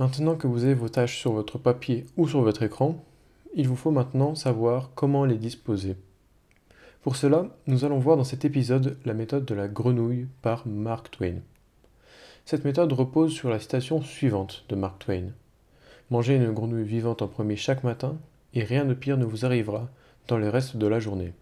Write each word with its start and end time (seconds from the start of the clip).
Maintenant 0.00 0.34
que 0.34 0.46
vous 0.46 0.64
avez 0.64 0.72
vos 0.72 0.88
tâches 0.88 1.18
sur 1.18 1.32
votre 1.32 1.58
papier 1.58 2.06
ou 2.16 2.26
sur 2.26 2.40
votre 2.40 2.62
écran, 2.62 3.04
il 3.54 3.68
vous 3.68 3.76
faut 3.76 3.90
maintenant 3.90 4.34
savoir 4.34 4.92
comment 4.94 5.26
les 5.26 5.36
disposer. 5.36 5.94
Pour 7.02 7.16
cela, 7.16 7.54
nous 7.66 7.84
allons 7.84 7.98
voir 7.98 8.16
dans 8.16 8.24
cet 8.24 8.46
épisode 8.46 8.96
la 9.04 9.12
méthode 9.12 9.44
de 9.44 9.54
la 9.54 9.68
grenouille 9.68 10.26
par 10.40 10.66
Mark 10.66 11.10
Twain. 11.10 11.40
Cette 12.46 12.64
méthode 12.64 12.94
repose 12.94 13.34
sur 13.34 13.50
la 13.50 13.60
citation 13.60 14.00
suivante 14.00 14.64
de 14.70 14.74
Mark 14.74 15.00
Twain. 15.00 15.32
Mangez 16.10 16.36
une 16.36 16.52
grenouille 16.52 16.84
vivante 16.84 17.20
en 17.20 17.28
premier 17.28 17.56
chaque 17.56 17.84
matin, 17.84 18.16
et 18.54 18.64
rien 18.64 18.86
de 18.86 18.94
pire 18.94 19.18
ne 19.18 19.26
vous 19.26 19.44
arrivera 19.44 19.90
dans 20.28 20.38
le 20.38 20.48
reste 20.48 20.78
de 20.78 20.86
la 20.86 20.98
journée. 20.98 21.34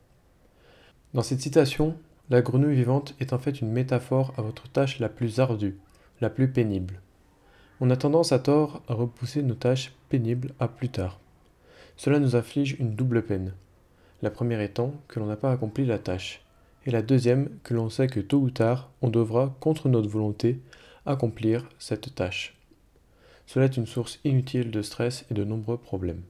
Dans 1.14 1.22
cette 1.22 1.42
citation, 1.42 1.94
la 2.28 2.42
grenouille 2.42 2.74
vivante 2.74 3.14
est 3.20 3.32
en 3.32 3.38
fait 3.38 3.60
une 3.60 3.70
métaphore 3.70 4.34
à 4.36 4.42
votre 4.42 4.68
tâche 4.68 4.98
la 4.98 5.08
plus 5.08 5.38
ardue, 5.38 5.78
la 6.20 6.28
plus 6.28 6.50
pénible. 6.50 7.00
On 7.80 7.90
a 7.90 7.96
tendance 7.96 8.32
à 8.32 8.40
tort 8.40 8.82
à 8.88 8.94
repousser 8.94 9.40
nos 9.42 9.54
tâches 9.54 9.92
pénibles 10.08 10.52
à 10.58 10.66
plus 10.66 10.88
tard. 10.88 11.20
Cela 11.96 12.18
nous 12.18 12.34
inflige 12.34 12.76
une 12.80 12.96
double 12.96 13.22
peine. 13.22 13.54
La 14.20 14.30
première 14.30 14.60
étant 14.60 14.94
que 15.06 15.20
l'on 15.20 15.26
n'a 15.26 15.36
pas 15.36 15.52
accompli 15.52 15.86
la 15.86 16.00
tâche, 16.00 16.42
et 16.86 16.90
la 16.90 17.02
deuxième 17.02 17.50
que 17.62 17.74
l'on 17.74 17.88
sait 17.88 18.08
que 18.08 18.18
tôt 18.18 18.38
ou 18.38 18.50
tard 18.50 18.90
on 19.00 19.10
devra, 19.10 19.56
contre 19.60 19.88
notre 19.88 20.08
volonté, 20.08 20.60
accomplir 21.06 21.68
cette 21.78 22.16
tâche. 22.16 22.56
Cela 23.46 23.66
est 23.66 23.76
une 23.76 23.86
source 23.86 24.18
inutile 24.24 24.72
de 24.72 24.82
stress 24.82 25.24
et 25.30 25.34
de 25.34 25.44
nombreux 25.44 25.78
problèmes. 25.78 26.22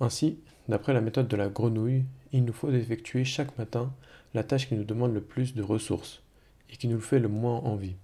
Ainsi, 0.00 0.38
d'après 0.68 0.94
la 0.94 1.02
méthode 1.02 1.28
de 1.28 1.36
la 1.36 1.50
grenouille, 1.50 2.04
il 2.32 2.46
nous 2.46 2.54
faut 2.54 2.70
effectuer 2.70 3.24
chaque 3.24 3.58
matin 3.58 3.92
la 4.32 4.42
tâche 4.42 4.68
qui 4.68 4.74
nous 4.74 4.84
demande 4.84 5.12
le 5.12 5.20
plus 5.20 5.54
de 5.54 5.62
ressources 5.62 6.22
et 6.70 6.76
qui 6.76 6.88
nous 6.88 7.00
fait 7.00 7.18
le 7.18 7.28
moins 7.28 7.58
envie. 7.58 7.96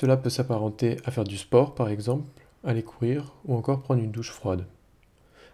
Cela 0.00 0.16
peut 0.16 0.30
s'apparenter 0.30 0.98
à 1.04 1.10
faire 1.10 1.24
du 1.24 1.36
sport 1.36 1.74
par 1.74 1.88
exemple, 1.88 2.30
aller 2.62 2.84
courir 2.84 3.34
ou 3.46 3.56
encore 3.56 3.82
prendre 3.82 4.00
une 4.00 4.12
douche 4.12 4.30
froide. 4.30 4.64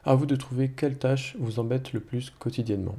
À 0.05 0.15
vous 0.15 0.27
de 0.27 0.37
trouver 0.37 0.69
quelle 0.69 0.99
tâche 0.99 1.35
vous 1.39 1.61
embête 1.61 1.95
le 1.95 2.01
plus 2.01 2.29
quotidiennement. 2.29 2.97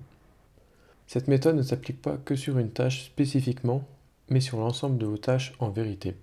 Cette 1.05 1.27
méthode 1.27 1.55
ne 1.55 1.61
s'applique 1.61 2.01
pas 2.01 2.17
que 2.17 2.35
sur 2.35 2.57
une 2.57 2.71
tâche 2.71 3.05
spécifiquement, 3.05 3.87
mais 4.27 4.39
sur 4.39 4.57
l'ensemble 4.57 4.97
de 4.97 5.05
vos 5.05 5.19
tâches 5.19 5.53
en 5.59 5.69
vérité. 5.69 6.15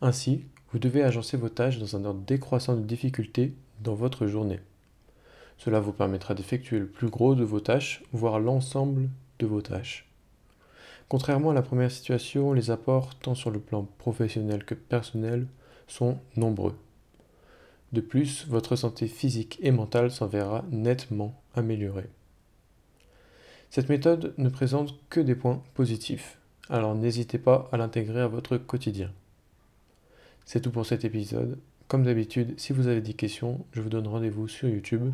Ainsi, 0.00 0.44
vous 0.72 0.80
devez 0.80 1.04
agencer 1.04 1.36
vos 1.36 1.48
tâches 1.48 1.78
dans 1.78 1.94
un 1.94 2.04
ordre 2.04 2.22
décroissant 2.26 2.74
de 2.74 2.82
difficulté 2.82 3.54
dans 3.78 3.94
votre 3.94 4.26
journée. 4.26 4.58
Cela 5.56 5.78
vous 5.78 5.92
permettra 5.92 6.34
d'effectuer 6.34 6.80
le 6.80 6.88
plus 6.88 7.10
gros 7.10 7.36
de 7.36 7.44
vos 7.44 7.60
tâches, 7.60 8.02
voire 8.12 8.40
l'ensemble 8.40 9.08
de 9.38 9.46
vos 9.46 9.62
tâches. 9.62 10.11
Contrairement 11.12 11.50
à 11.50 11.54
la 11.54 11.60
première 11.60 11.90
situation, 11.90 12.54
les 12.54 12.70
apports, 12.70 13.14
tant 13.16 13.34
sur 13.34 13.50
le 13.50 13.60
plan 13.60 13.86
professionnel 13.98 14.64
que 14.64 14.72
personnel, 14.72 15.46
sont 15.86 16.16
nombreux. 16.38 16.74
De 17.92 18.00
plus, 18.00 18.46
votre 18.48 18.76
santé 18.76 19.08
physique 19.08 19.58
et 19.60 19.72
mentale 19.72 20.10
s'en 20.10 20.26
verra 20.26 20.64
nettement 20.70 21.38
améliorée. 21.54 22.08
Cette 23.68 23.90
méthode 23.90 24.32
ne 24.38 24.48
présente 24.48 24.98
que 25.10 25.20
des 25.20 25.34
points 25.34 25.62
positifs, 25.74 26.38
alors 26.70 26.94
n'hésitez 26.94 27.36
pas 27.36 27.68
à 27.72 27.76
l'intégrer 27.76 28.22
à 28.22 28.26
votre 28.26 28.56
quotidien. 28.56 29.12
C'est 30.46 30.62
tout 30.62 30.70
pour 30.70 30.86
cet 30.86 31.04
épisode. 31.04 31.58
Comme 31.88 32.04
d'habitude, 32.04 32.58
si 32.58 32.72
vous 32.72 32.86
avez 32.86 33.02
des 33.02 33.12
questions, 33.12 33.66
je 33.72 33.82
vous 33.82 33.90
donne 33.90 34.08
rendez-vous 34.08 34.48
sur 34.48 34.66
YouTube. 34.66 35.12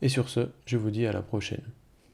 Et 0.00 0.08
sur 0.08 0.28
ce, 0.28 0.50
je 0.64 0.76
vous 0.76 0.92
dis 0.92 1.06
à 1.06 1.12
la 1.12 1.22
prochaine. 1.22 1.64